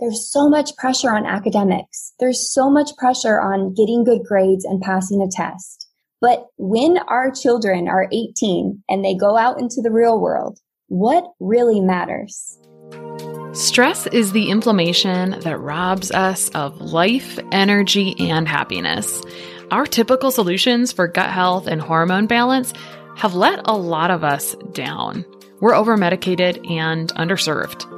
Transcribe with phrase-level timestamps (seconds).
[0.00, 2.12] There's so much pressure on academics.
[2.20, 5.88] There's so much pressure on getting good grades and passing a test.
[6.20, 11.24] But when our children are 18 and they go out into the real world, what
[11.40, 12.58] really matters?
[13.52, 19.20] Stress is the inflammation that robs us of life, energy, and happiness.
[19.72, 22.72] Our typical solutions for gut health and hormone balance
[23.16, 25.24] have let a lot of us down.
[25.60, 27.97] We're over medicated and underserved.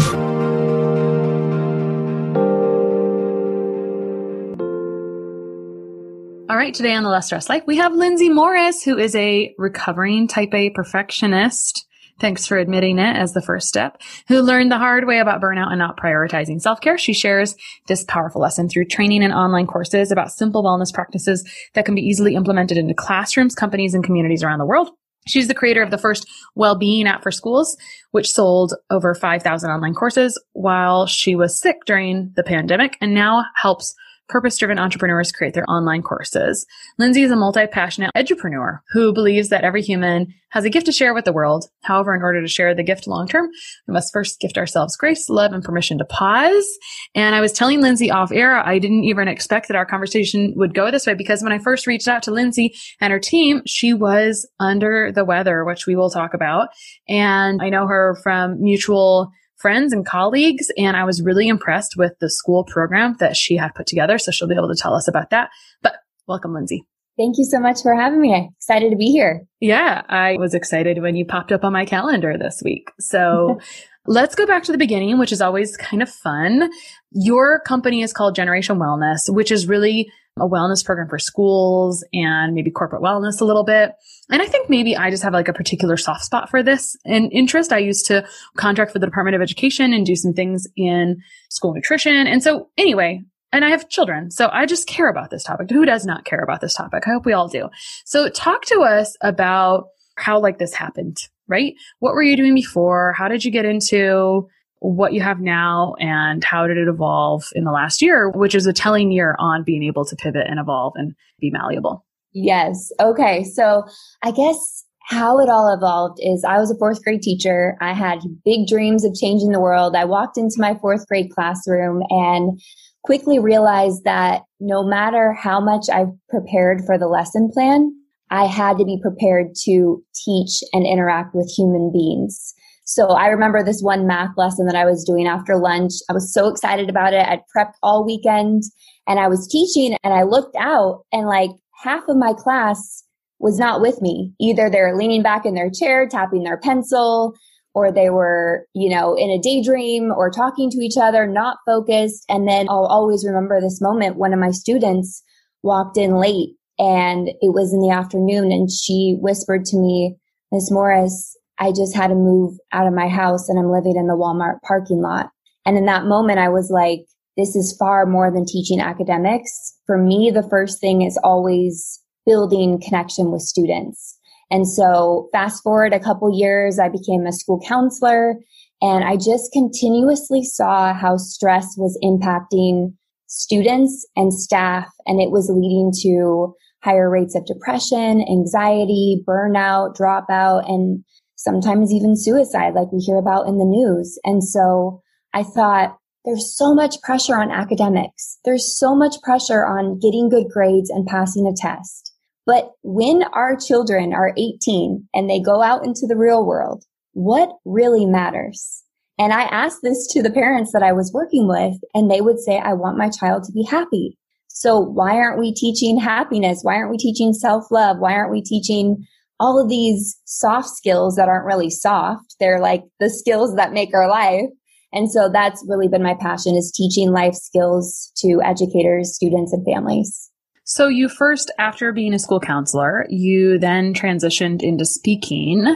[6.51, 9.55] All right, today on the Less Stressed Life, we have Lindsay Morris, who is a
[9.57, 11.87] recovering type A perfectionist.
[12.19, 15.69] Thanks for admitting it as the first step, who learned the hard way about burnout
[15.69, 16.97] and not prioritizing self care.
[16.97, 17.55] She shares
[17.87, 22.01] this powerful lesson through training and online courses about simple wellness practices that can be
[22.01, 24.89] easily implemented into classrooms, companies, and communities around the world.
[25.27, 27.77] She's the creator of the first well-being app for schools,
[28.11, 33.45] which sold over 5,000 online courses while she was sick during the pandemic and now
[33.55, 33.95] helps
[34.29, 36.65] purpose driven entrepreneurs create their online courses.
[36.97, 40.91] Lindsay is a multi passionate edupreneur who believes that every human has a gift to
[40.91, 41.65] share with the world.
[41.83, 43.49] However, in order to share the gift long term,
[43.87, 46.67] we must first gift ourselves grace, love, and permission to pause.
[47.15, 50.73] And I was telling Lindsay off air, I didn't even expect that our conversation would
[50.73, 53.93] go this way because when I first reached out to Lindsay and her team, she
[53.93, 56.69] was under the weather, which we will talk about.
[57.07, 60.71] And I know her from mutual friends and colleagues.
[60.77, 64.17] And I was really impressed with the school program that she had put together.
[64.17, 65.49] So she'll be able to tell us about that.
[65.81, 65.95] But
[66.27, 66.85] welcome, Lindsay.
[67.17, 68.33] Thank you so much for having me.
[68.33, 69.43] I'm excited to be here.
[69.59, 72.89] Yeah, I was excited when you popped up on my calendar this week.
[72.99, 73.59] So
[74.07, 76.71] let's go back to the beginning, which is always kind of fun.
[77.11, 82.53] Your company is called Generation Wellness, which is really a wellness program for schools and
[82.53, 83.91] maybe corporate wellness a little bit.
[84.29, 87.31] And I think maybe I just have like a particular soft spot for this and
[87.33, 87.73] interest.
[87.73, 88.25] I used to
[88.55, 92.27] contract for the Department of Education and do some things in school nutrition.
[92.27, 93.21] And so anyway,
[93.51, 94.31] and I have children.
[94.31, 95.69] So I just care about this topic.
[95.69, 97.03] Who does not care about this topic?
[97.05, 97.69] I hope we all do.
[98.05, 99.87] So talk to us about
[100.17, 101.17] how like this happened,
[101.47, 101.73] right?
[101.99, 103.13] What were you doing before?
[103.17, 104.47] How did you get into
[104.81, 108.65] what you have now and how did it evolve in the last year, which is
[108.65, 112.03] a telling year on being able to pivot and evolve and be malleable.
[112.33, 112.91] Yes.
[112.99, 113.43] Okay.
[113.43, 113.83] So
[114.23, 117.77] I guess how it all evolved is I was a fourth grade teacher.
[117.79, 119.95] I had big dreams of changing the world.
[119.95, 122.59] I walked into my fourth grade classroom and
[123.03, 127.93] quickly realized that no matter how much I prepared for the lesson plan,
[128.31, 132.55] I had to be prepared to teach and interact with human beings.
[132.83, 135.93] So I remember this one math lesson that I was doing after lunch.
[136.09, 137.25] I was so excited about it.
[137.27, 138.63] I'd prepped all weekend
[139.07, 141.51] and I was teaching and I looked out and like
[141.83, 143.03] half of my class
[143.39, 144.33] was not with me.
[144.39, 147.33] Either they're leaning back in their chair, tapping their pencil,
[147.73, 152.25] or they were, you know, in a daydream or talking to each other, not focused.
[152.29, 154.17] And then I'll always remember this moment.
[154.17, 155.23] One of my students
[155.63, 160.17] walked in late and it was in the afternoon and she whispered to me,
[160.51, 164.07] Miss Morris, I just had to move out of my house and I'm living in
[164.07, 165.29] the Walmart parking lot.
[165.65, 167.01] And in that moment, I was like,
[167.37, 169.77] this is far more than teaching academics.
[169.85, 174.17] For me, the first thing is always building connection with students.
[174.49, 178.35] And so fast forward a couple years, I became a school counselor
[178.81, 182.93] And I just continuously saw how stress was impacting
[183.27, 186.53] students and staff, and it was leading to
[186.83, 191.03] higher rates of depression, anxiety, burnout, dropout, and
[191.43, 194.19] sometimes even suicide, like we hear about in the news.
[194.23, 195.01] And so
[195.33, 198.37] I thought, there's so much pressure on academics.
[198.45, 202.13] There's so much pressure on getting good grades and passing a test.
[202.45, 206.83] But when our children are 18 and they go out into the real world,
[207.13, 208.83] what really matters?
[209.17, 212.39] And I asked this to the parents that I was working with, and they would
[212.39, 214.17] say, I want my child to be happy.
[214.47, 216.59] So why aren't we teaching happiness?
[216.61, 217.97] Why aren't we teaching self love?
[217.99, 219.05] Why aren't we teaching
[219.41, 222.35] all of these soft skills that aren't really soft?
[222.39, 224.45] They're like the skills that make our life.
[224.93, 229.65] And so that's really been my passion is teaching life skills to educators, students, and
[229.65, 230.29] families.
[230.63, 235.75] So you first, after being a school counselor, you then transitioned into speaking.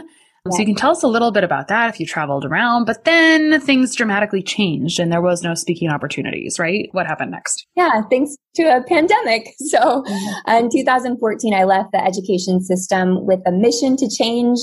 [0.52, 3.04] So you can tell us a little bit about that if you traveled around, but
[3.04, 6.88] then things dramatically changed and there was no speaking opportunities, right?
[6.92, 7.66] What happened next?
[7.74, 9.54] Yeah, thanks to a pandemic.
[9.66, 10.64] So mm-hmm.
[10.64, 14.58] in 2014, I left the education system with a mission to change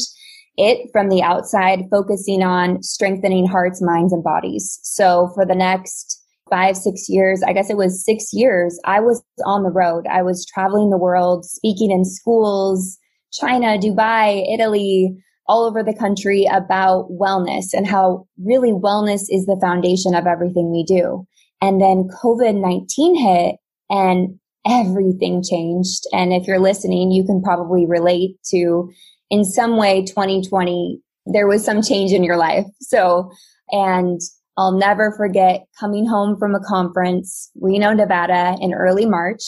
[0.56, 4.80] it from the outside, focusing on strengthening hearts, minds, and bodies.
[4.84, 9.24] So for the next five, six years, I guess it was six years, I was
[9.46, 10.06] on the road.
[10.10, 12.98] I was traveling the world, speaking in schools,
[13.32, 15.18] China, Dubai, Italy,
[15.48, 20.72] all over the country about wellness and how really wellness is the foundation of everything
[20.72, 21.26] we do.
[21.62, 23.56] And then COVID 19 hit
[23.90, 26.04] and everything changed.
[26.14, 28.90] And if you're listening, you can probably relate to
[29.30, 32.66] in some way 2020, there was some change in your life.
[32.80, 33.32] So,
[33.70, 34.20] and
[34.58, 39.42] I'll never forget coming home from a conference, Reno, Nevada in early March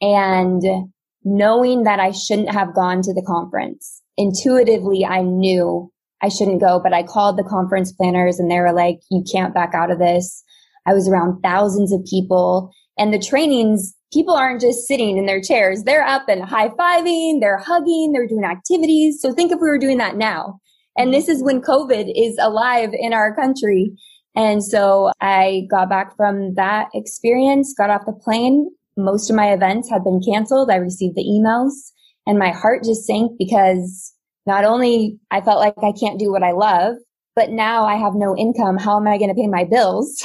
[0.00, 0.62] and
[1.24, 5.90] knowing that I shouldn't have gone to the conference intuitively I knew
[6.22, 9.54] I shouldn't go, but I called the conference planners and they were like, you can't
[9.54, 10.42] back out of this.
[10.86, 15.40] I was around thousands of people and the trainings, people aren't just sitting in their
[15.40, 15.82] chairs.
[15.82, 19.20] They're up and high fiving, they're hugging, they're doing activities.
[19.20, 20.60] So think if we were doing that now.
[20.96, 23.92] And this is when COVID is alive in our country.
[24.36, 28.70] And so I got back from that experience, got off the plane.
[28.96, 30.70] Most of my events had been canceled.
[30.70, 31.72] I received the emails
[32.26, 34.12] and my heart just sank because
[34.46, 36.96] not only I felt like I can't do what I love,
[37.34, 38.78] but now I have no income.
[38.78, 40.24] How am I going to pay my bills?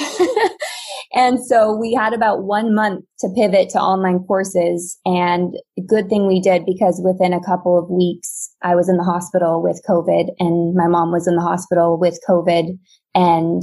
[1.14, 5.54] and so we had about one month to pivot to online courses and
[5.88, 9.62] good thing we did because within a couple of weeks, I was in the hospital
[9.62, 12.78] with COVID and my mom was in the hospital with COVID
[13.14, 13.62] and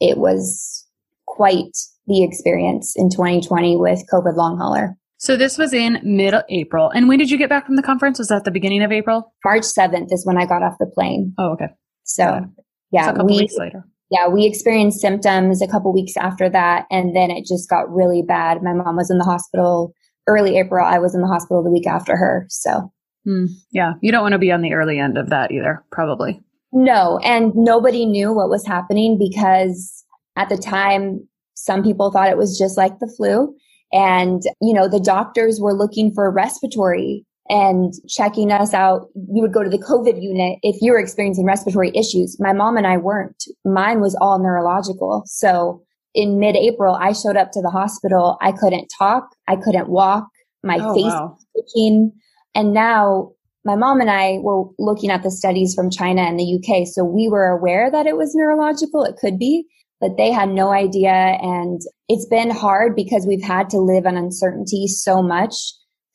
[0.00, 0.86] it was
[1.26, 1.76] quite
[2.06, 4.96] the experience in 2020 with COVID long hauler.
[5.24, 6.90] So this was in mid April.
[6.90, 8.18] And when did you get back from the conference?
[8.18, 9.32] Was that the beginning of April?
[9.42, 11.32] March 7th is when I got off the plane.
[11.38, 11.68] Oh, okay.
[12.02, 12.44] So,
[12.90, 13.06] yeah.
[13.06, 13.86] So a couple we, weeks later.
[14.10, 16.84] Yeah, we experienced symptoms a couple weeks after that.
[16.90, 18.62] And then it just got really bad.
[18.62, 19.94] My mom was in the hospital
[20.26, 20.84] early April.
[20.84, 22.44] I was in the hospital the week after her.
[22.50, 22.92] So,
[23.24, 23.46] hmm.
[23.72, 26.42] yeah, you don't want to be on the early end of that either, probably.
[26.70, 27.18] No.
[27.24, 30.04] And nobody knew what was happening because
[30.36, 33.54] at the time, some people thought it was just like the flu.
[33.94, 39.08] And, you know, the doctors were looking for respiratory and checking us out.
[39.14, 42.36] You would go to the COVID unit if you were experiencing respiratory issues.
[42.40, 43.44] My mom and I weren't.
[43.64, 45.22] Mine was all neurological.
[45.26, 45.80] So
[46.12, 48.36] in mid April, I showed up to the hospital.
[48.42, 49.28] I couldn't talk.
[49.46, 50.26] I couldn't walk.
[50.64, 51.36] My oh, face wow.
[51.36, 52.12] was twitching.
[52.56, 53.32] And now
[53.64, 56.86] my mom and I were looking at the studies from China and the UK.
[56.86, 59.04] So we were aware that it was neurological.
[59.04, 59.66] It could be,
[60.00, 61.38] but they had no idea.
[61.40, 65.54] And it's been hard because we've had to live in uncertainty so much.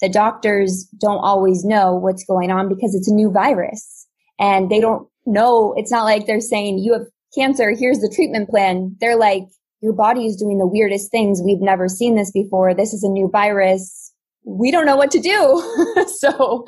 [0.01, 4.07] The doctors don't always know what's going on because it's a new virus
[4.39, 5.73] and they don't know.
[5.75, 7.73] It's not like they're saying you have cancer.
[7.77, 8.95] Here's the treatment plan.
[8.99, 9.43] They're like,
[9.81, 11.41] your body is doing the weirdest things.
[11.43, 12.73] We've never seen this before.
[12.73, 14.13] This is a new virus.
[14.45, 16.05] We don't know what to do.
[16.19, 16.65] so,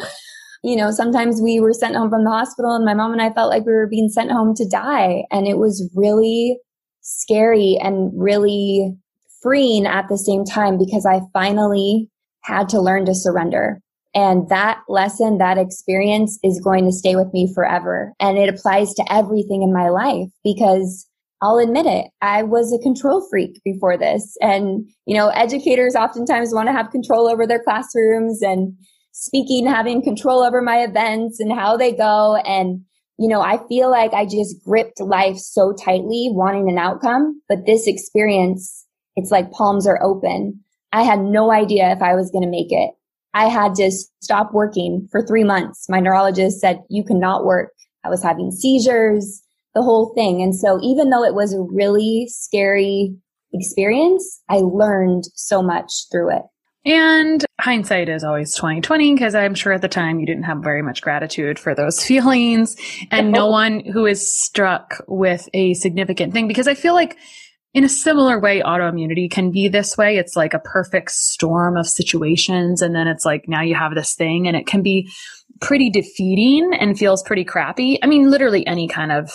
[0.64, 3.34] you know, sometimes we were sent home from the hospital and my mom and I
[3.34, 5.24] felt like we were being sent home to die.
[5.32, 6.58] And it was really
[7.02, 8.96] scary and really
[9.42, 12.10] freeing at the same time because I finally
[12.44, 13.80] had to learn to surrender.
[14.14, 18.14] And that lesson, that experience is going to stay with me forever.
[18.20, 21.08] And it applies to everything in my life because
[21.42, 22.08] I'll admit it.
[22.22, 24.38] I was a control freak before this.
[24.42, 28.76] And, you know, educators oftentimes want to have control over their classrooms and
[29.12, 32.36] speaking, having control over my events and how they go.
[32.46, 32.82] And
[33.18, 37.42] you know, I feel like I just gripped life so tightly, wanting an outcome.
[37.48, 40.60] But this experience, it's like palms are open.
[40.92, 42.92] I had no idea if I was going to make it.
[43.34, 43.92] I had to
[44.22, 45.88] stop working for three months.
[45.88, 47.72] My neurologist said, you cannot work.
[48.04, 49.42] I was having seizures.
[49.74, 50.42] the whole thing.
[50.42, 53.16] And so even though it was a really scary
[53.54, 56.44] experience, I learned so much through it.
[56.84, 60.82] And hindsight is always 2020 because I'm sure at the time you didn't have very
[60.82, 62.76] much gratitude for those feelings
[63.12, 67.18] and no one who is struck with a significant thing because I feel like
[67.74, 70.18] in a similar way autoimmunity can be this way.
[70.18, 74.16] It's like a perfect storm of situations and then it's like now you have this
[74.16, 75.10] thing and it can be
[75.62, 78.00] pretty defeating and feels pretty crappy.
[78.02, 79.32] I mean literally any kind of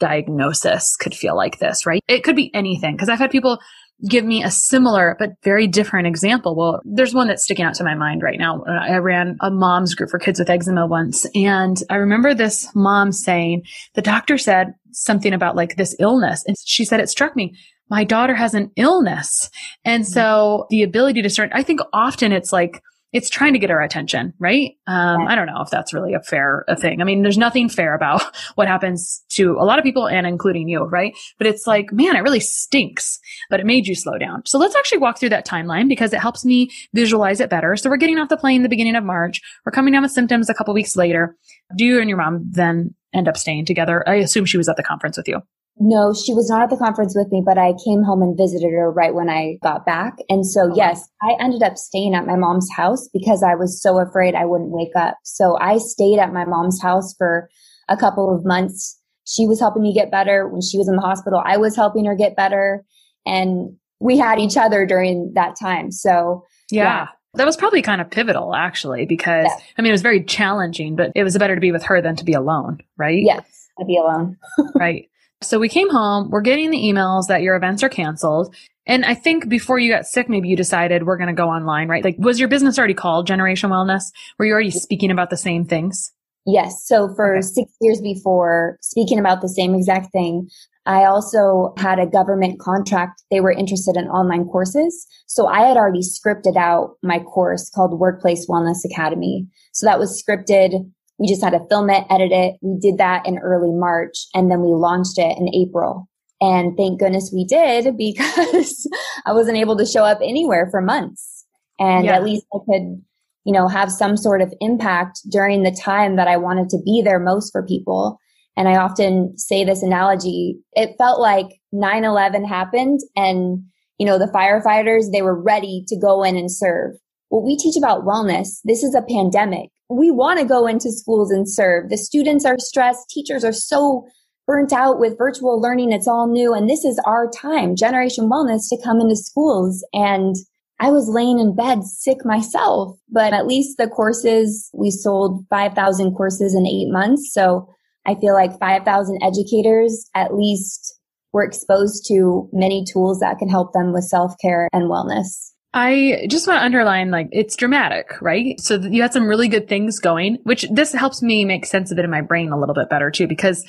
[0.00, 2.02] diagnosis could feel like this, right?
[2.08, 3.60] It could be anything because I've had people
[4.08, 6.54] give me a similar but very different example.
[6.54, 8.62] Well, there's one that's sticking out to my mind right now.
[8.62, 12.68] Uh, I ran a mom's group for kids with eczema once, and I remember this
[12.74, 13.62] mom saying,
[13.94, 16.44] the doctor said something about like this illness.
[16.46, 17.56] And she said, it struck me.
[17.90, 19.50] My daughter has an illness.
[19.84, 20.12] And mm-hmm.
[20.12, 23.80] so the ability to start, I think often it's like, it's trying to get our
[23.80, 24.72] attention, right?
[24.86, 27.00] Um, I don't know if that's really a fair a thing.
[27.00, 28.22] I mean, there's nothing fair about
[28.54, 31.16] what happens to a lot of people and including you, right?
[31.38, 34.42] But it's like, man, it really stinks, but it made you slow down.
[34.44, 37.76] So let's actually walk through that timeline because it helps me visualize it better.
[37.76, 39.40] So we're getting off the plane the beginning of March.
[39.64, 41.36] We're coming down with symptoms a couple weeks later.
[41.76, 44.06] Do you and your mom then end up staying together?
[44.06, 45.40] I assume she was at the conference with you.
[45.80, 48.72] No, she was not at the conference with me, but I came home and visited
[48.72, 50.14] her right when I got back.
[50.28, 53.80] And so, oh, yes, I ended up staying at my mom's house because I was
[53.80, 55.18] so afraid I wouldn't wake up.
[55.22, 57.48] So I stayed at my mom's house for
[57.88, 59.00] a couple of months.
[59.24, 61.42] She was helping me get better when she was in the hospital.
[61.44, 62.84] I was helping her get better
[63.24, 65.92] and we had each other during that time.
[65.92, 66.82] So, yeah.
[66.82, 67.08] yeah.
[67.34, 69.64] That was probably kind of pivotal actually because yeah.
[69.76, 72.16] I mean it was very challenging, but it was better to be with her than
[72.16, 73.22] to be alone, right?
[73.22, 74.38] Yes, to be alone.
[74.74, 75.08] right.
[75.40, 78.54] So we came home, we're getting the emails that your events are canceled.
[78.86, 81.88] And I think before you got sick, maybe you decided we're going to go online,
[81.88, 82.02] right?
[82.02, 84.02] Like, was your business already called Generation Wellness?
[84.38, 86.12] Were you already speaking about the same things?
[86.46, 86.82] Yes.
[86.86, 87.42] So for okay.
[87.42, 90.48] six years before speaking about the same exact thing,
[90.86, 93.22] I also had a government contract.
[93.30, 95.06] They were interested in online courses.
[95.26, 99.46] So I had already scripted out my course called Workplace Wellness Academy.
[99.72, 102.56] So that was scripted we just had to film it, edit it.
[102.62, 106.08] We did that in early March and then we launched it in April.
[106.40, 108.88] And thank goodness we did because
[109.26, 111.44] I wasn't able to show up anywhere for months.
[111.80, 112.16] And yeah.
[112.16, 113.02] at least I could,
[113.44, 117.02] you know, have some sort of impact during the time that I wanted to be
[117.04, 118.18] there most for people.
[118.56, 120.58] And I often say this analogy.
[120.72, 123.62] It felt like 9-11 happened and,
[123.98, 126.94] you know, the firefighters, they were ready to go in and serve.
[127.28, 131.30] What we teach about wellness, this is a pandemic we want to go into schools
[131.30, 131.90] and serve.
[131.90, 133.08] The students are stressed.
[133.08, 134.06] Teachers are so
[134.46, 135.92] burnt out with virtual learning.
[135.92, 136.54] It's all new.
[136.54, 139.84] And this is our time, Generation Wellness, to come into schools.
[139.92, 140.36] And
[140.80, 146.14] I was laying in bed sick myself, but at least the courses, we sold 5,000
[146.14, 147.32] courses in eight months.
[147.32, 147.68] So
[148.06, 150.98] I feel like 5,000 educators at least
[151.32, 155.52] were exposed to many tools that can help them with self care and wellness.
[155.74, 158.58] I just want to underline like it's dramatic, right?
[158.58, 161.98] So you had some really good things going, which this helps me make sense of
[161.98, 163.64] it in my brain a little bit better too, because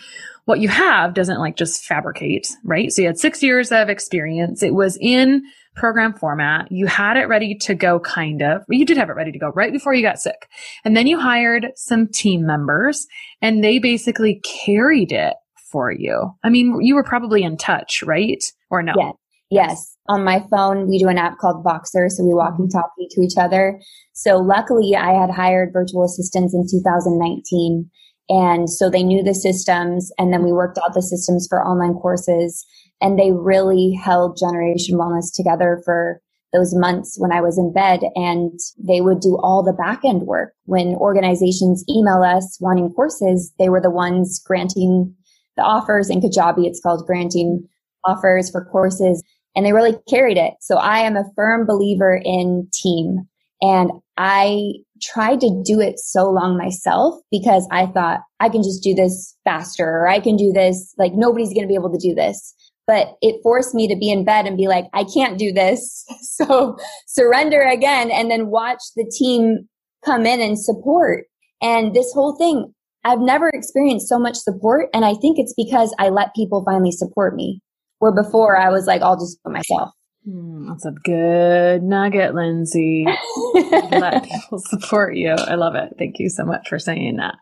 [0.45, 2.91] what you have doesn't like just fabricate, right?
[2.91, 4.63] So you had six years of experience.
[4.63, 5.43] It was in
[5.75, 6.71] program format.
[6.71, 8.63] You had it ready to go kind of.
[8.69, 10.47] You did have it ready to go right before you got sick.
[10.85, 13.07] And then you hired some team members
[13.41, 15.35] and they basically carried it
[15.69, 16.33] for you.
[16.43, 18.43] I mean, you were probably in touch, right?
[18.69, 18.93] Or no?
[18.97, 19.11] Yeah.
[19.49, 19.97] Yes.
[20.07, 22.09] On my phone, we do an app called Voxer.
[22.09, 22.63] So we walk mm-hmm.
[22.63, 23.79] and talk to each other.
[24.13, 27.89] So luckily I had hired virtual assistants in 2019.
[28.29, 31.95] And so they knew the systems and then we worked out the systems for online
[31.95, 32.63] courses
[33.01, 36.21] and they really held Generation Wellness together for
[36.53, 40.23] those months when I was in bed and they would do all the back end
[40.23, 40.53] work.
[40.65, 45.15] When organizations email us wanting courses, they were the ones granting
[45.57, 46.65] the offers in Kajabi.
[46.65, 47.67] It's called granting
[48.05, 49.23] offers for courses
[49.55, 50.53] and they really carried it.
[50.61, 53.27] So I am a firm believer in team
[53.61, 58.83] and I tried to do it so long myself because I thought I can just
[58.83, 60.93] do this faster or I can do this.
[60.97, 62.53] Like nobody's going to be able to do this.
[62.85, 66.05] But it forced me to be in bed and be like, I can't do this.
[66.39, 69.67] So surrender again and then watch the team
[70.05, 71.25] come in and support.
[71.61, 74.87] And this whole thing, I've never experienced so much support.
[74.93, 77.61] And I think it's because I let people finally support me
[77.99, 79.91] where before I was like, I'll just put myself.
[80.27, 83.05] Mm, that's a good nugget, Lindsay.
[83.91, 85.31] Let people support you.
[85.31, 85.93] I love it.
[85.97, 87.35] Thank you so much for saying that.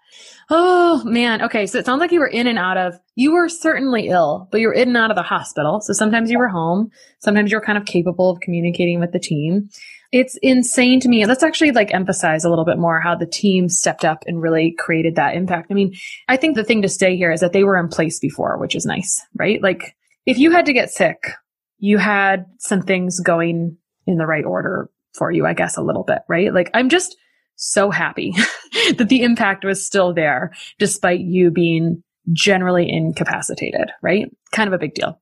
[0.49, 1.41] Oh man.
[1.41, 1.65] Okay.
[1.65, 4.61] So it sounds like you were in and out of, you were certainly ill, but
[4.61, 5.81] you were in and out of the hospital.
[5.81, 6.89] So sometimes you were home.
[7.19, 9.69] Sometimes you were kind of capable of communicating with the team.
[10.13, 11.25] It's insane to me.
[11.25, 14.73] Let's actually like emphasize a little bit more how the team stepped up and really
[14.77, 15.67] created that impact.
[15.69, 15.93] I mean,
[16.29, 18.75] I think the thing to stay here is that they were in place before, which
[18.75, 19.61] is nice, right?
[19.61, 19.96] Like
[20.27, 21.31] if you had to get sick,
[21.79, 26.03] you had some things going in the right order for you, I guess, a little
[26.03, 26.53] bit, right?
[26.53, 27.15] Like I'm just
[27.55, 28.33] so happy
[28.97, 32.03] that the impact was still there despite you being
[32.33, 34.29] generally incapacitated, right?
[34.51, 35.19] Kind of a big deal.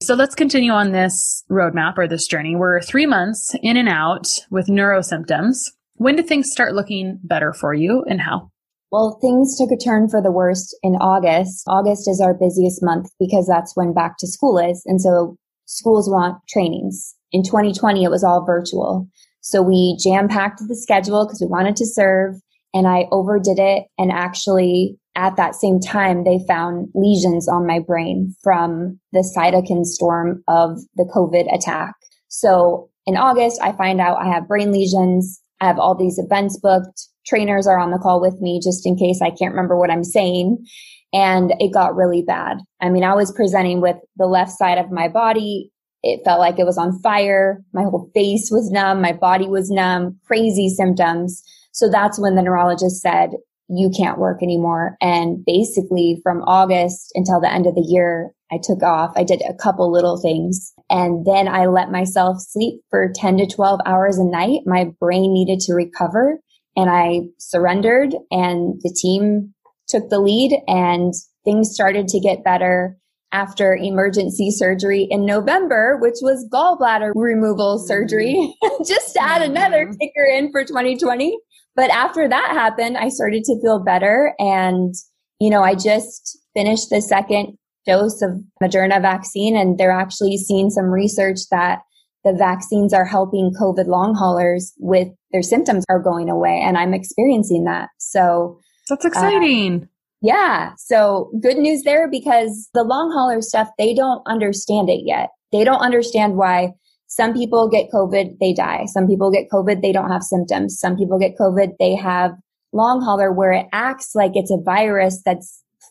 [0.00, 2.56] So let's continue on this roadmap or this journey.
[2.56, 5.70] We're three months in and out with neuro symptoms.
[5.96, 8.51] When did things start looking better for you and how?
[8.92, 11.64] Well, things took a turn for the worst in August.
[11.66, 14.82] August is our busiest month because that's when back to school is.
[14.84, 17.14] And so schools want trainings.
[17.32, 19.08] In 2020, it was all virtual.
[19.40, 22.34] So we jam packed the schedule because we wanted to serve
[22.74, 23.84] and I overdid it.
[23.96, 29.86] And actually at that same time, they found lesions on my brain from the cytokine
[29.86, 31.94] storm of the COVID attack.
[32.28, 35.40] So in August, I find out I have brain lesions.
[35.62, 37.08] I have all these events booked.
[37.26, 40.04] Trainers are on the call with me just in case I can't remember what I'm
[40.04, 40.64] saying.
[41.12, 42.58] And it got really bad.
[42.80, 46.58] I mean, I was presenting with the left side of my body it felt like
[46.58, 47.62] it was on fire.
[47.72, 49.00] My whole face was numb.
[49.00, 51.42] My body was numb, crazy symptoms.
[51.72, 53.30] So that's when the neurologist said,
[53.68, 54.96] you can't work anymore.
[55.00, 59.12] And basically from August until the end of the year, I took off.
[59.16, 63.46] I did a couple little things and then I let myself sleep for 10 to
[63.46, 64.62] 12 hours a night.
[64.66, 66.38] My brain needed to recover
[66.76, 69.54] and I surrendered and the team
[69.88, 71.12] took the lead and
[71.44, 72.96] things started to get better
[73.32, 77.86] after emergency surgery in November, which was gallbladder removal mm-hmm.
[77.86, 78.54] surgery,
[78.86, 79.96] just to add another mm-hmm.
[80.00, 81.38] kicker in for 2020.
[81.74, 84.34] But after that happened, I started to feel better.
[84.38, 84.94] And,
[85.40, 90.70] you know, I just finished the second dose of Moderna vaccine and they're actually seeing
[90.70, 91.80] some research that
[92.24, 96.60] the vaccines are helping COVID long haulers with their symptoms are going away.
[96.62, 97.88] And I'm experiencing that.
[97.98, 99.82] So that's exciting.
[99.82, 99.86] Uh,
[100.22, 100.72] yeah.
[100.78, 105.30] So good news there because the long hauler stuff, they don't understand it yet.
[105.50, 106.72] They don't understand why
[107.08, 108.86] some people get COVID, they die.
[108.86, 110.78] Some people get COVID, they don't have symptoms.
[110.78, 112.32] Some people get COVID, they have
[112.72, 115.42] long hauler where it acts like it's a virus that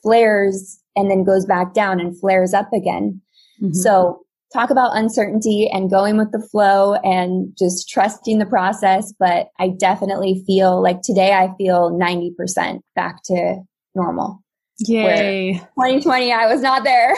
[0.01, 3.21] flares and then goes back down and flares up again.
[3.61, 3.73] Mm-hmm.
[3.73, 4.21] So
[4.53, 9.13] talk about uncertainty and going with the flow and just trusting the process.
[9.17, 13.61] But I definitely feel like today I feel 90% back to
[13.95, 14.41] normal.
[14.87, 15.53] Yay.
[15.53, 17.15] 2020, I was not there.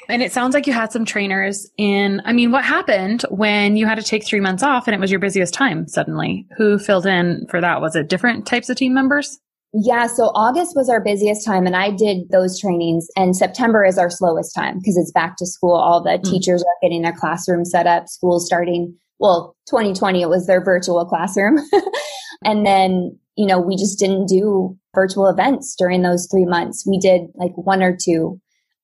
[0.08, 2.20] and it sounds like you had some trainers in.
[2.24, 5.10] I mean, what happened when you had to take three months off and it was
[5.10, 6.46] your busiest time suddenly?
[6.56, 7.80] Who filled in for that?
[7.80, 9.38] Was it different types of team members?
[9.74, 13.98] Yeah, so August was our busiest time and I did those trainings and September is
[13.98, 15.74] our slowest time because it's back to school.
[15.74, 16.24] All the mm.
[16.24, 18.96] teachers are getting their classroom set up, school starting.
[19.18, 21.58] Well, 2020 it was their virtual classroom.
[22.44, 26.84] and then you know, we just didn't do virtual events during those three months.
[26.84, 28.40] We did like one or two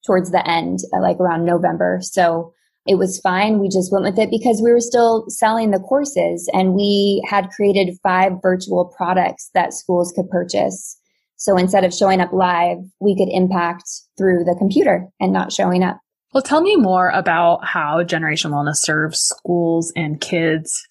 [0.06, 1.98] towards the end, like around November.
[2.02, 2.52] So
[2.86, 3.58] it was fine.
[3.58, 7.48] We just went with it because we were still selling the courses and we had
[7.50, 10.98] created five virtual products that schools could purchase.
[11.36, 13.84] So instead of showing up live, we could impact
[14.18, 15.98] through the computer and not showing up.
[16.32, 20.82] Well, tell me more about how Generation Wellness serves schools and kids.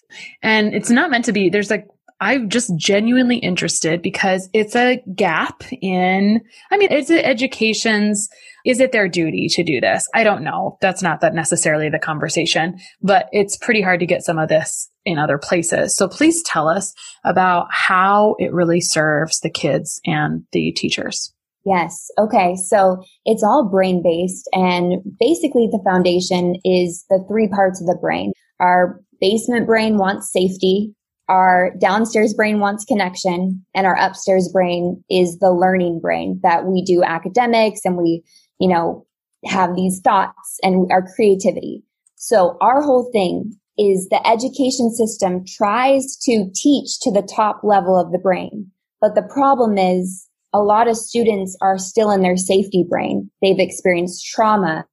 [0.42, 1.86] And it's not meant to be, there's like
[2.24, 8.30] I'm just genuinely interested because it's a gap in, I mean, is it education's,
[8.64, 10.08] is it their duty to do this?
[10.14, 10.78] I don't know.
[10.80, 14.88] That's not that necessarily the conversation, but it's pretty hard to get some of this
[15.04, 15.94] in other places.
[15.94, 21.30] So please tell us about how it really serves the kids and the teachers.
[21.66, 22.08] Yes.
[22.18, 22.56] Okay.
[22.56, 27.98] So it's all brain based and basically the foundation is the three parts of the
[28.00, 28.32] brain.
[28.60, 30.94] Our basement brain wants safety
[31.28, 36.82] our downstairs brain wants connection and our upstairs brain is the learning brain that we
[36.84, 38.22] do academics and we,
[38.58, 39.06] you know,
[39.46, 41.82] have these thoughts and our creativity.
[42.16, 47.98] So our whole thing is the education system tries to teach to the top level
[47.98, 48.70] of the brain.
[49.00, 53.30] But the problem is a lot of students are still in their safety brain.
[53.42, 54.86] They've experienced trauma,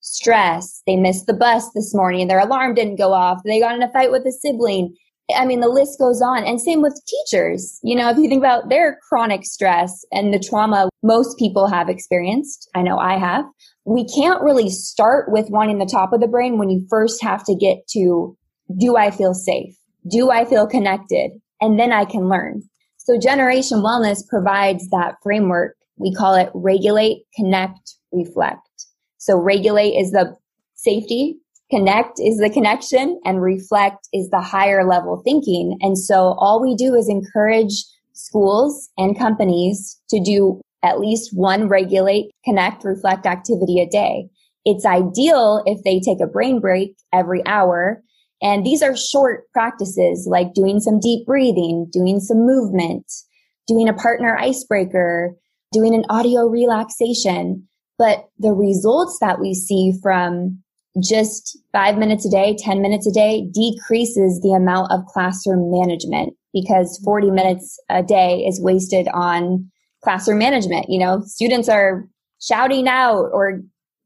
[0.00, 0.82] stress.
[0.86, 2.28] They missed the bus this morning.
[2.28, 3.40] Their alarm didn't go off.
[3.44, 4.94] They got in a fight with a sibling
[5.36, 6.44] I mean, the list goes on.
[6.44, 7.78] And same with teachers.
[7.82, 11.88] You know, if you think about their chronic stress and the trauma most people have
[11.88, 13.44] experienced, I know I have,
[13.84, 17.44] we can't really start with wanting the top of the brain when you first have
[17.44, 18.36] to get to,
[18.78, 19.74] do I feel safe?
[20.10, 21.32] Do I feel connected?
[21.60, 22.62] And then I can learn.
[22.96, 25.76] So Generation Wellness provides that framework.
[25.96, 28.60] We call it regulate, connect, reflect.
[29.18, 30.36] So regulate is the
[30.74, 31.38] safety
[31.70, 35.78] Connect is the connection and reflect is the higher level thinking.
[35.80, 41.68] And so all we do is encourage schools and companies to do at least one
[41.68, 44.28] regulate, connect, reflect activity a day.
[44.64, 48.02] It's ideal if they take a brain break every hour.
[48.42, 53.04] And these are short practices like doing some deep breathing, doing some movement,
[53.66, 55.34] doing a partner icebreaker,
[55.72, 57.68] doing an audio relaxation.
[57.96, 60.62] But the results that we see from
[61.02, 66.34] just five minutes a day, 10 minutes a day decreases the amount of classroom management
[66.52, 69.70] because 40 minutes a day is wasted on
[70.02, 70.86] classroom management.
[70.88, 72.08] You know, students are
[72.40, 73.60] shouting out or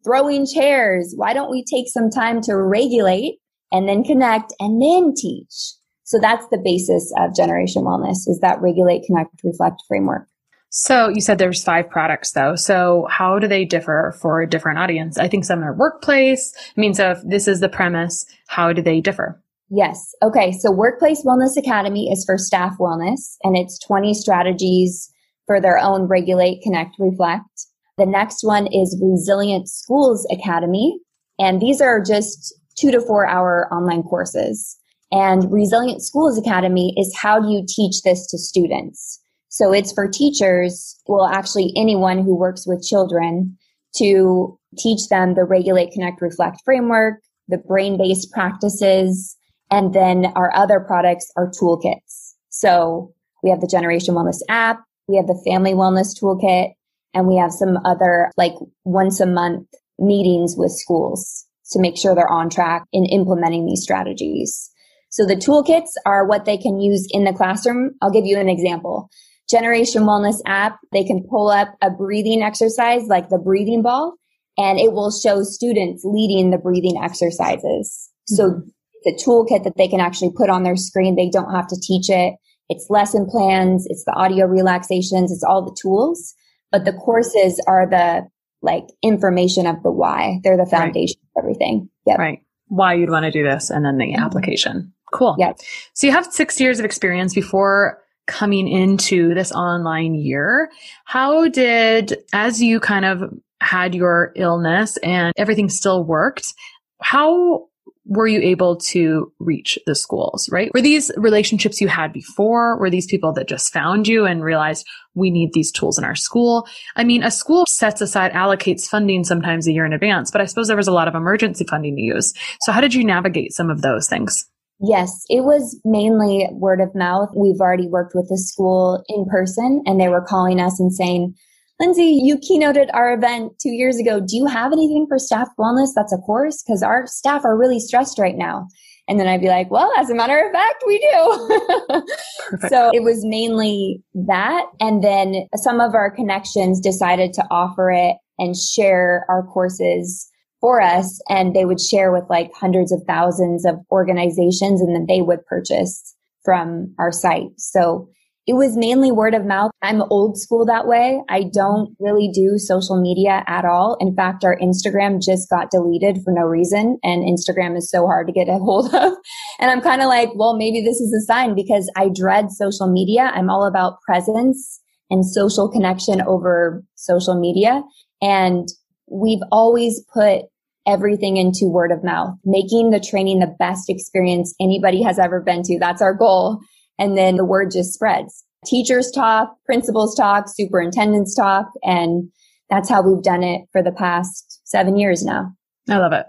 [0.04, 1.14] throwing chairs.
[1.16, 3.38] Why don't we take some time to regulate
[3.72, 5.72] and then connect and then teach?
[6.04, 10.28] So that's the basis of Generation Wellness is that regulate, connect, reflect framework.
[10.76, 12.56] So you said there's five products though.
[12.56, 15.16] So how do they differ for a different audience?
[15.16, 16.52] I think some are workplace.
[16.76, 19.40] I mean, so if this is the premise, how do they differ?
[19.70, 20.12] Yes.
[20.20, 20.50] Okay.
[20.50, 25.12] So Workplace Wellness Academy is for staff wellness and it's 20 strategies
[25.46, 27.66] for their own regulate, connect, reflect.
[27.96, 30.98] The next one is Resilient Schools Academy.
[31.38, 34.76] And these are just two to four hour online courses.
[35.12, 39.20] And Resilient Schools Academy is how do you teach this to students?
[39.54, 43.56] So it's for teachers, well, actually anyone who works with children
[43.98, 49.36] to teach them the regulate, connect, reflect framework, the brain based practices,
[49.70, 52.32] and then our other products are toolkits.
[52.48, 53.14] So
[53.44, 56.72] we have the Generation Wellness app, we have the Family Wellness Toolkit,
[57.14, 59.68] and we have some other like once a month
[60.00, 64.68] meetings with schools to make sure they're on track in implementing these strategies.
[65.10, 67.92] So the toolkits are what they can use in the classroom.
[68.02, 69.10] I'll give you an example.
[69.54, 74.16] Generation Wellness app, they can pull up a breathing exercise like the breathing ball
[74.58, 78.10] and it will show students leading the breathing exercises.
[78.26, 78.68] So mm-hmm.
[79.04, 82.10] the toolkit that they can actually put on their screen, they don't have to teach
[82.10, 82.34] it.
[82.68, 86.34] It's lesson plans, it's the audio relaxations, it's all the tools,
[86.72, 88.26] but the courses are the
[88.60, 90.40] like information of the why.
[90.42, 91.42] They're the foundation right.
[91.42, 91.90] of everything.
[92.06, 92.18] Yep.
[92.18, 92.38] Right.
[92.68, 94.22] Why you'd want to do this and then the mm-hmm.
[94.22, 94.92] application.
[95.12, 95.36] Cool.
[95.38, 95.52] Yeah.
[95.92, 100.70] So you have six years of experience before coming into this online year.
[101.04, 103.22] How did, as you kind of
[103.60, 106.54] had your illness and everything still worked,
[107.02, 107.68] how
[108.06, 110.70] were you able to reach the schools, right?
[110.74, 112.78] Were these relationships you had before?
[112.78, 116.14] Were these people that just found you and realized we need these tools in our
[116.14, 116.66] school?
[116.96, 120.44] I mean, a school sets aside, allocates funding sometimes a year in advance, but I
[120.44, 122.34] suppose there was a lot of emergency funding to use.
[122.60, 124.46] So how did you navigate some of those things?
[124.86, 127.30] Yes, it was mainly word of mouth.
[127.34, 131.34] We've already worked with the school in person and they were calling us and saying,
[131.80, 134.20] Lindsay, you keynoted our event two years ago.
[134.20, 136.62] Do you have anything for staff wellness that's a course?
[136.62, 138.68] Because our staff are really stressed right now.
[139.08, 142.68] And then I'd be like, well, as a matter of fact, we do.
[142.68, 144.66] so it was mainly that.
[144.80, 150.30] And then some of our connections decided to offer it and share our courses
[150.64, 155.05] for us and they would share with like hundreds of thousands of organizations and then
[155.07, 157.50] they would purchase from our site.
[157.59, 158.09] So
[158.46, 159.72] it was mainly word of mouth.
[159.83, 161.20] I'm old school that way.
[161.29, 163.98] I don't really do social media at all.
[164.00, 168.27] In fact, our Instagram just got deleted for no reason and Instagram is so hard
[168.29, 169.12] to get a hold of.
[169.61, 172.90] And I'm kind of like, well, maybe this is a sign because I dread social
[172.90, 173.31] media.
[173.35, 177.83] I'm all about presence and social connection over social media.
[178.22, 178.66] And
[179.11, 180.46] we've always put
[180.86, 185.62] everything into word of mouth, making the training the best experience anybody has ever been
[185.62, 185.78] to.
[185.78, 186.60] That's our goal.
[186.98, 188.44] And then the word just spreads.
[188.64, 192.30] Teachers talk, principals talk, superintendents talk, and
[192.70, 195.52] that's how we've done it for the past seven years now.
[195.88, 196.26] I love it.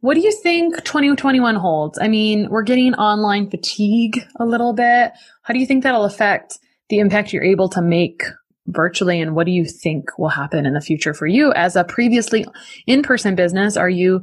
[0.00, 1.98] What do you think 2021 holds?
[1.98, 5.12] I mean, we're getting online fatigue a little bit.
[5.42, 8.22] How do you think that'll affect the impact you're able to make
[8.66, 11.84] virtually and what do you think will happen in the future for you as a
[11.84, 12.44] previously
[12.86, 13.76] in-person business?
[13.76, 14.22] Are you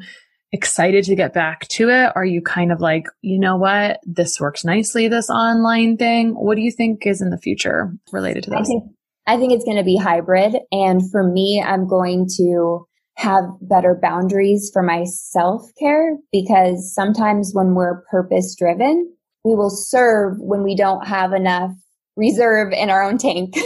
[0.52, 2.12] excited to get back to it?
[2.16, 4.00] Are you kind of like you know what?
[4.04, 6.32] This works nicely this online thing.
[6.32, 8.60] What do you think is in the future related to this?
[8.60, 8.84] i think,
[9.26, 13.98] I think it's going to be hybrid and for me i'm going to have better
[14.02, 20.64] boundaries for my self care because sometimes when we're purpose driven we will serve when
[20.64, 21.72] we don't have enough
[22.16, 23.56] reserve in our own tank.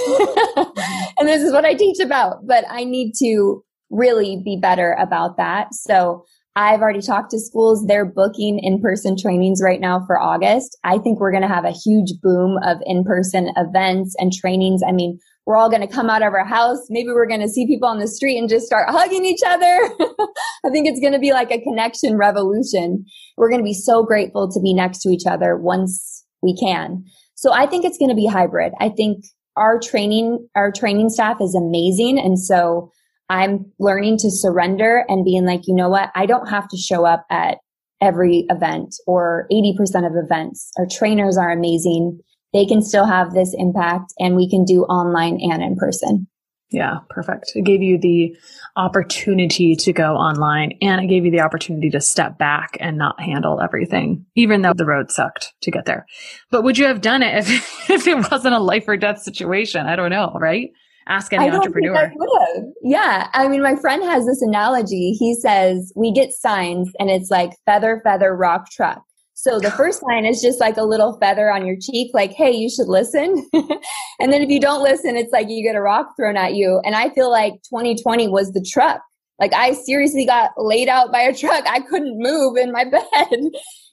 [0.58, 1.20] Mm-hmm.
[1.20, 5.38] and this is what I teach about, but I need to really be better about
[5.38, 5.74] that.
[5.74, 7.86] So I've already talked to schools.
[7.86, 10.76] They're booking in-person trainings right now for August.
[10.84, 14.82] I think we're going to have a huge boom of in-person events and trainings.
[14.88, 16.80] I mean, we're all going to come out of our house.
[16.90, 19.66] Maybe we're going to see people on the street and just start hugging each other.
[20.66, 23.06] I think it's going to be like a connection revolution.
[23.38, 27.06] We're going to be so grateful to be next to each other once we can.
[27.38, 28.74] So I think it's going to be hybrid.
[28.80, 29.24] I think
[29.56, 32.20] our training, our training staff is amazing.
[32.20, 32.92] And so
[33.30, 36.12] I'm learning to surrender and being like, you know what?
[36.16, 37.58] I don't have to show up at
[38.02, 40.72] every event or 80% of events.
[40.78, 42.20] Our trainers are amazing
[42.54, 46.28] they can still have this impact and we can do online and in person.
[46.70, 47.54] Yeah, perfect.
[47.56, 48.36] It gave you the
[48.76, 53.22] opportunity to go online and it gave you the opportunity to step back and not
[53.22, 56.06] handle everything, even though the road sucked to get there.
[56.52, 57.50] But would you have done it if,
[57.90, 59.86] if it wasn't a life or death situation?
[59.86, 60.70] I don't know, right?
[61.08, 62.12] Ask any entrepreneur.
[62.84, 63.30] Yeah.
[63.34, 65.12] I mean, my friend has this analogy.
[65.12, 69.04] He says, we get signs and it's like feather, feather, rock, truck.
[69.40, 72.52] So the first line is just like a little feather on your cheek, like, hey,
[72.52, 73.48] you should listen.
[73.54, 76.82] and then if you don't listen, it's like you get a rock thrown at you.
[76.84, 79.00] And I feel like 2020 was the truck.
[79.40, 81.66] Like I seriously got laid out by a truck.
[81.68, 83.40] I couldn't move in my bed.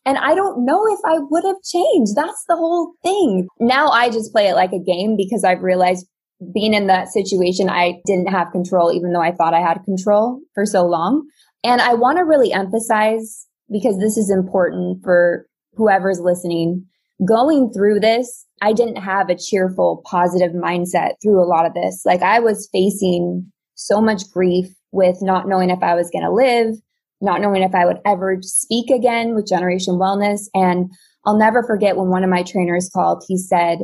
[0.07, 2.17] And I don't know if I would have changed.
[2.17, 3.47] That's the whole thing.
[3.61, 6.07] Now I just play it like a game because I've realized
[6.55, 10.41] being in that situation, I didn't have control, even though I thought I had control
[10.55, 11.29] for so long.
[11.63, 16.85] And I want to really emphasize because this is important for whoever's listening.
[17.27, 22.03] Going through this, I didn't have a cheerful, positive mindset through a lot of this.
[22.05, 26.31] Like I was facing so much grief with not knowing if I was going to
[26.31, 26.77] live,
[27.21, 30.43] not knowing if I would ever speak again with Generation Wellness.
[30.55, 30.91] And
[31.25, 33.79] I'll never forget when one of my trainers called, he said,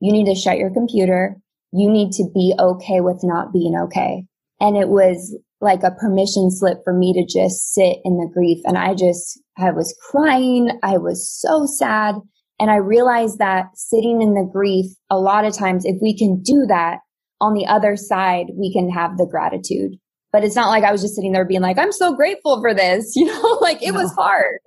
[0.00, 1.36] you need to shut your computer.
[1.72, 4.24] You need to be okay with not being okay.
[4.60, 8.58] And it was like a permission slip for me to just sit in the grief.
[8.64, 10.78] And I just, I was crying.
[10.82, 12.16] I was so sad.
[12.58, 16.42] And I realized that sitting in the grief, a lot of times, if we can
[16.42, 16.98] do that
[17.40, 19.92] on the other side, we can have the gratitude.
[20.32, 22.74] But it's not like I was just sitting there being like, I'm so grateful for
[22.74, 23.12] this.
[23.16, 24.02] You know, like it no.
[24.02, 24.58] was hard.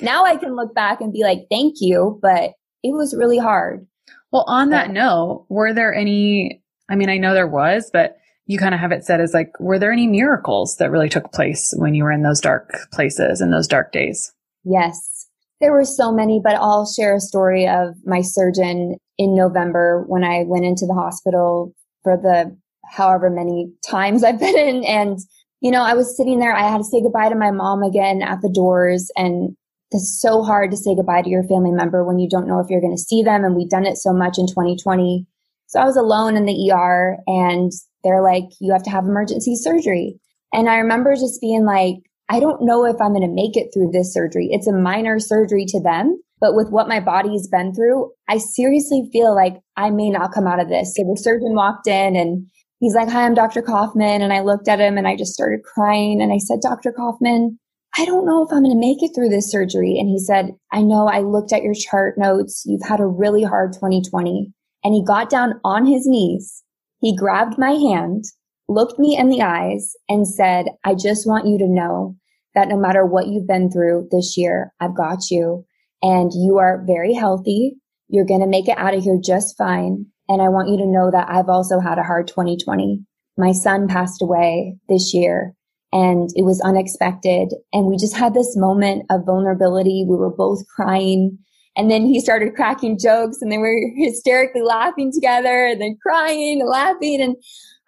[0.00, 3.86] Now I can look back and be like, thank you, but it was really hard.
[4.32, 8.16] Well, on that note, were there any, I mean, I know there was, but
[8.50, 11.30] you kind of have it said as like, were there any miracles that really took
[11.30, 14.32] place when you were in those dark places in those dark days?
[14.64, 15.28] Yes,
[15.60, 20.24] there were so many, but I'll share a story of my surgeon in November when
[20.24, 24.84] I went into the hospital for the however many times I've been in.
[24.84, 25.20] And,
[25.60, 28.20] you know, I was sitting there, I had to say goodbye to my mom again
[28.20, 29.12] at the doors.
[29.14, 29.54] And
[29.92, 32.68] it's so hard to say goodbye to your family member when you don't know if
[32.68, 33.44] you're going to see them.
[33.44, 35.24] And we've done it so much in 2020.
[35.70, 37.70] So I was alone in the ER and
[38.02, 40.18] they're like, you have to have emergency surgery.
[40.52, 41.94] And I remember just being like,
[42.28, 44.48] I don't know if I'm going to make it through this surgery.
[44.50, 49.08] It's a minor surgery to them, but with what my body's been through, I seriously
[49.12, 50.96] feel like I may not come out of this.
[50.96, 52.46] So the surgeon walked in and
[52.80, 53.62] he's like, Hi, I'm Dr.
[53.62, 54.22] Kaufman.
[54.22, 56.20] And I looked at him and I just started crying.
[56.20, 56.90] And I said, Dr.
[56.90, 57.60] Kaufman,
[57.96, 59.98] I don't know if I'm going to make it through this surgery.
[60.00, 62.64] And he said, I know I looked at your chart notes.
[62.66, 64.52] You've had a really hard 2020.
[64.82, 66.62] And he got down on his knees
[67.00, 68.24] he grabbed my hand,
[68.68, 72.16] looked me in the eyes and said, I just want you to know
[72.54, 75.64] that no matter what you've been through this year, I've got you
[76.02, 77.76] and you are very healthy.
[78.08, 80.06] You're going to make it out of here just fine.
[80.28, 83.00] And I want you to know that I've also had a hard 2020.
[83.36, 85.54] My son passed away this year
[85.92, 87.54] and it was unexpected.
[87.72, 90.04] And we just had this moment of vulnerability.
[90.06, 91.38] We were both crying
[91.76, 96.60] and then he started cracking jokes and they were hysterically laughing together and then crying
[96.60, 97.20] and laughing.
[97.20, 97.36] And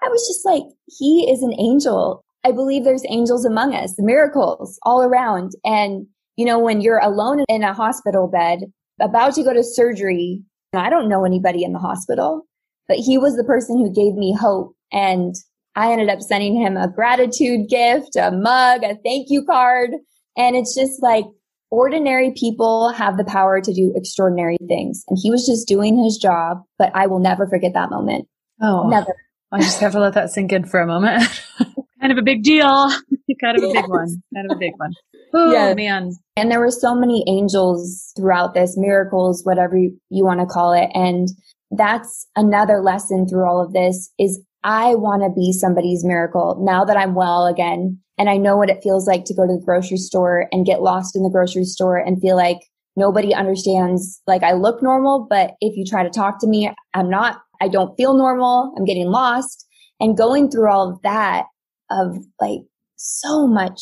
[0.02, 2.24] I was just like, he is an angel.
[2.44, 5.52] I believe there's angels among us, miracles all around.
[5.64, 8.64] And, you know, when you're alone in a hospital bed,
[9.00, 10.42] about to go to surgery,
[10.74, 12.46] I don't know anybody in the hospital,
[12.88, 14.74] but he was the person who gave me hope.
[14.92, 15.34] And
[15.74, 19.90] I ended up sending him a gratitude gift, a mug, a thank you card.
[20.36, 21.24] And it's just like,
[21.72, 25.02] ordinary people have the power to do extraordinary things.
[25.08, 28.28] And he was just doing his job, but I will never forget that moment.
[28.60, 29.16] Oh, never.
[29.50, 31.24] I just have to let that sink in for a moment.
[32.00, 32.66] kind of a big deal.
[33.40, 34.22] kind of a big one.
[34.34, 34.92] Kind of a big one.
[35.34, 35.72] Oh, yeah.
[35.72, 36.12] man.
[36.36, 40.74] And there were so many angels throughout this, miracles, whatever you, you want to call
[40.74, 40.90] it.
[40.92, 41.28] And
[41.70, 46.84] that's another lesson through all of this is I want to be somebody's miracle now
[46.84, 48.01] that I'm well again.
[48.18, 50.82] And I know what it feels like to go to the grocery store and get
[50.82, 52.58] lost in the grocery store and feel like
[52.96, 54.20] nobody understands.
[54.26, 57.68] Like I look normal, but if you try to talk to me, I'm not, I
[57.68, 58.74] don't feel normal.
[58.76, 59.66] I'm getting lost
[60.00, 61.46] and going through all of that
[61.90, 62.60] of like
[62.96, 63.80] so much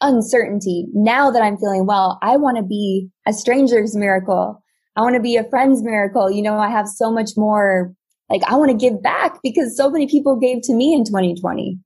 [0.00, 0.86] uncertainty.
[0.92, 4.62] Now that I'm feeling well, I want to be a stranger's miracle.
[4.96, 6.30] I want to be a friend's miracle.
[6.30, 7.92] You know, I have so much more
[8.30, 11.78] like I want to give back because so many people gave to me in 2020.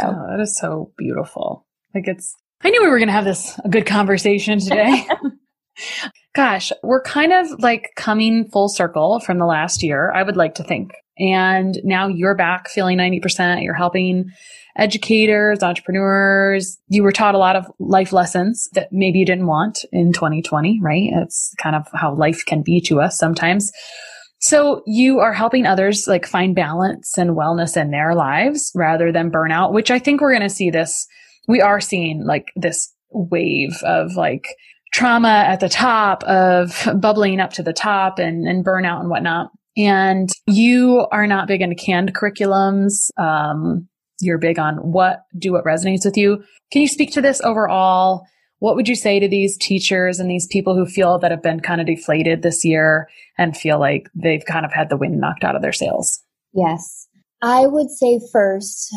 [0.00, 1.66] So oh, that is so beautiful.
[1.94, 5.06] Like it's, I knew we were going to have this a good conversation today.
[6.34, 10.54] Gosh, we're kind of like coming full circle from the last year, I would like
[10.56, 10.92] to think.
[11.18, 13.62] And now you're back feeling 90%.
[13.62, 14.30] You're helping
[14.76, 16.78] educators, entrepreneurs.
[16.88, 20.80] You were taught a lot of life lessons that maybe you didn't want in 2020,
[20.82, 21.10] right?
[21.14, 23.72] It's kind of how life can be to us sometimes.
[24.38, 29.30] So you are helping others like find balance and wellness in their lives rather than
[29.30, 31.06] burnout, which I think we're going to see this.
[31.48, 34.48] We are seeing like this wave of like
[34.92, 39.50] trauma at the top of bubbling up to the top and, and burnout and whatnot.
[39.76, 43.10] And you are not big into canned curriculums.
[43.18, 43.88] Um,
[44.20, 46.42] you're big on what do what resonates with you.
[46.72, 48.24] Can you speak to this overall?
[48.58, 51.60] What would you say to these teachers and these people who feel that have been
[51.60, 55.44] kind of deflated this year and feel like they've kind of had the wind knocked
[55.44, 56.22] out of their sails?
[56.54, 57.06] Yes.
[57.42, 58.94] I would say first,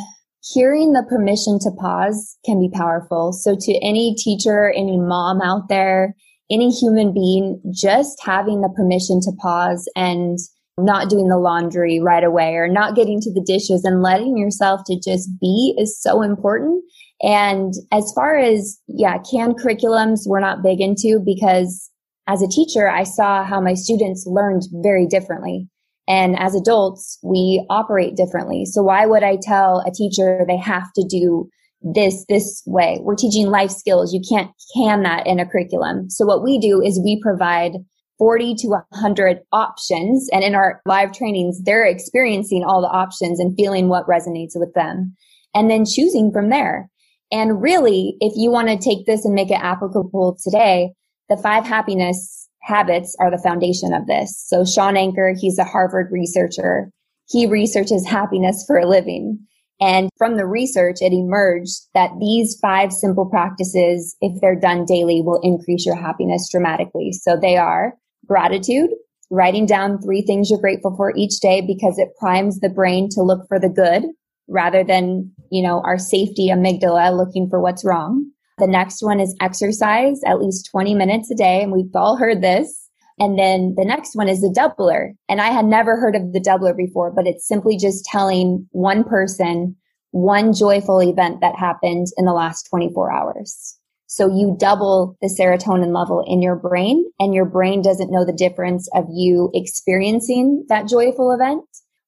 [0.54, 3.34] hearing the permission to pause can be powerful.
[3.34, 6.16] So to any teacher, any mom out there,
[6.50, 10.40] any human being, just having the permission to pause and
[10.78, 14.82] not doing the laundry right away or not getting to the dishes and letting yourself
[14.86, 16.84] to just be is so important.
[17.22, 21.90] And as far as, yeah, canned curriculums, we're not big into because
[22.28, 25.68] as a teacher, I saw how my students learned very differently.
[26.08, 28.66] And as adults, we operate differently.
[28.66, 31.50] So why would I tell a teacher they have to do
[31.82, 33.00] this this way?
[33.02, 34.14] We're teaching life skills.
[34.14, 36.10] You can't can that in a curriculum.
[36.10, 37.74] So what we do is we provide
[38.18, 40.30] 40 to 100 options.
[40.32, 44.74] And in our live trainings, they're experiencing all the options and feeling what resonates with
[44.74, 45.16] them
[45.56, 46.90] and then choosing from there.
[47.32, 50.94] And really, if you want to take this and make it applicable today,
[51.30, 54.44] the five happiness habits are the foundation of this.
[54.48, 56.92] So Shawn Achor, he's a Harvard researcher.
[57.28, 59.40] He researches happiness for a living.
[59.80, 65.22] And from the research, it emerged that these five simple practices, if they're done daily,
[65.22, 67.14] will increase your happiness dramatically.
[67.14, 67.94] So they are
[68.26, 68.90] gratitude,
[69.30, 73.22] writing down three things you're grateful for each day because it primes the brain to
[73.22, 74.04] look for the good
[74.50, 78.26] rather than, you know, our safety amygdala looking for what's wrong.
[78.58, 81.64] The next one is exercise at least 20 minutes a day.
[81.64, 82.90] And we've all heard this.
[83.20, 85.12] And then the next one is the doubler.
[85.28, 89.04] And I had never heard of the doubler before, but it's simply just telling one
[89.04, 89.76] person
[90.12, 93.78] one joyful event that happened in the last 24 hours.
[94.08, 98.34] So you double the serotonin level in your brain and your brain doesn't know the
[98.34, 101.64] difference of you experiencing that joyful event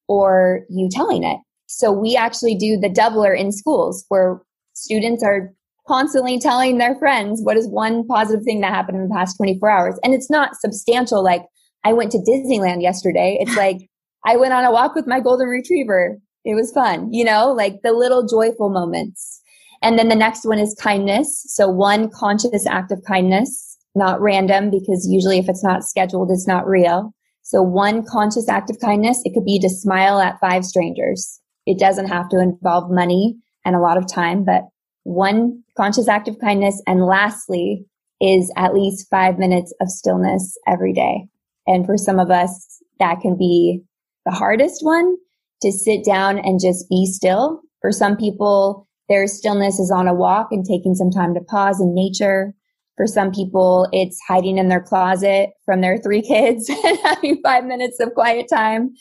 [0.07, 1.37] or you telling it.
[1.71, 4.41] So we actually do the doubler in schools where
[4.73, 5.53] students are
[5.87, 9.69] constantly telling their friends what is one positive thing that happened in the past 24
[9.69, 9.99] hours.
[10.03, 11.43] And it's not substantial like
[11.83, 13.37] I went to Disneyland yesterday.
[13.39, 13.77] It's like
[14.25, 16.17] I went on a walk with my golden retriever.
[16.43, 19.41] It was fun, you know, like the little joyful moments.
[19.81, 21.43] And then the next one is kindness.
[21.47, 26.47] So one conscious act of kindness, not random because usually if it's not scheduled, it's
[26.47, 27.13] not real.
[27.41, 31.40] So one conscious act of kindness, it could be to smile at five strangers.
[31.71, 34.63] It doesn't have to involve money and a lot of time, but
[35.03, 36.83] one conscious act of kindness.
[36.85, 37.85] And lastly
[38.19, 41.29] is at least five minutes of stillness every day.
[41.65, 43.81] And for some of us, that can be
[44.25, 45.15] the hardest one
[45.61, 47.61] to sit down and just be still.
[47.79, 51.79] For some people, their stillness is on a walk and taking some time to pause
[51.79, 52.53] in nature.
[52.97, 57.63] For some people, it's hiding in their closet from their three kids and having five
[57.63, 58.93] minutes of quiet time.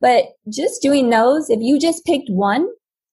[0.00, 2.66] But just doing those, if you just picked one,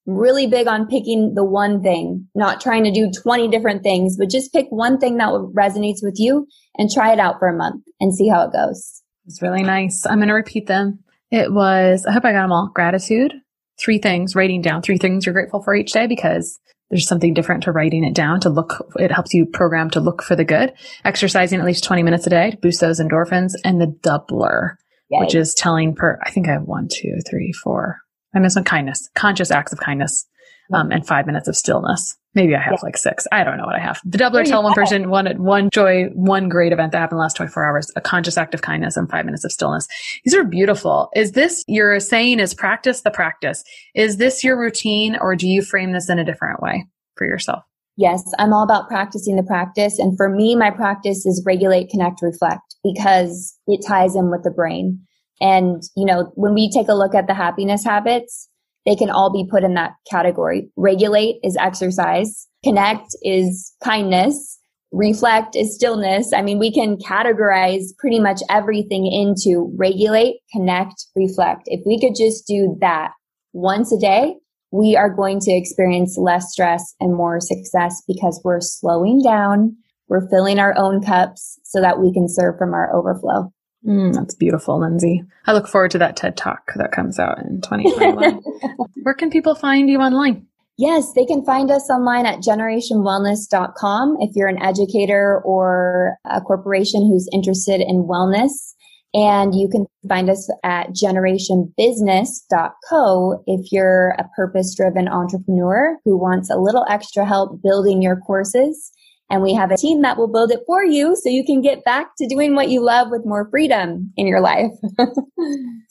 [0.06, 4.30] really big on picking the one thing, not trying to do 20 different things, but
[4.30, 6.47] just pick one thing that resonates with you
[6.78, 9.04] and try it out for a month and see how it goes.
[9.26, 10.06] It's really nice.
[10.06, 11.00] I'm going to repeat them.
[11.30, 12.71] It was, I hope I got them all.
[12.73, 13.34] Gratitude,
[13.78, 16.58] three things, writing down three things you're grateful for each day because
[16.89, 20.23] there's something different to writing it down to look, it helps you program to look
[20.23, 20.71] for the good.
[21.04, 24.76] Exercising at least 20 minutes a day to boost those endorphins and the doubler,
[25.10, 25.20] Yay.
[25.20, 28.00] which is telling per, I think I have one, two, three, four.
[28.36, 30.28] I miss one kindness, conscious acts of kindness
[30.74, 32.17] um, and five minutes of stillness.
[32.36, 32.80] Maybe I have yeah.
[32.84, 33.26] like six.
[33.32, 34.00] I don't know what I have.
[34.06, 37.24] The doubler tell one person one one joy, one great event that happened in the
[37.24, 39.88] last 24 hours, a conscious act of kindness and five minutes of stillness.
[40.24, 41.10] These are beautiful.
[41.15, 43.63] Is this you're saying is practice the practice?
[43.96, 47.63] Is this your routine or do you frame this in a different way for yourself?
[47.98, 49.98] Yes, I'm all about practicing the practice.
[49.98, 54.52] And for me, my practice is regulate, connect, reflect because it ties in with the
[54.52, 55.02] brain.
[55.41, 58.50] And, you know, when we take a look at the happiness habits,
[58.85, 60.69] they can all be put in that category.
[60.77, 62.48] Regulate is exercise.
[62.63, 64.60] Connect is kindness.
[64.91, 66.31] Reflect is stillness.
[66.33, 71.63] I mean, we can categorize pretty much everything into regulate, connect, reflect.
[71.65, 73.12] If we could just do that
[73.54, 74.35] once a day,
[74.72, 79.78] we are going to experience less stress and more success because we're slowing down.
[80.08, 83.52] We're filling our own cups so that we can serve from our overflow.
[83.86, 85.24] Mm, that's beautiful, Lindsay.
[85.46, 88.42] I look forward to that TED talk that comes out in 2021.
[89.04, 90.48] Where can people find you online?
[90.78, 97.02] Yes, they can find us online at generationwellness.com if you're an educator or a corporation
[97.02, 98.76] who's interested in wellness.
[99.14, 106.50] And you can find us at generationbusiness.co if you're a purpose driven entrepreneur who wants
[106.50, 108.92] a little extra help building your courses.
[109.30, 111.84] And we have a team that will build it for you so you can get
[111.84, 114.72] back to doing what you love with more freedom in your life.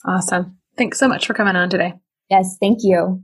[0.05, 0.57] awesome.
[0.75, 1.93] Thanks so much for coming on today.
[2.29, 3.23] Yes, thank you.